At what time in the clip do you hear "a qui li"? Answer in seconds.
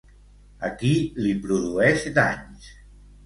0.69-1.35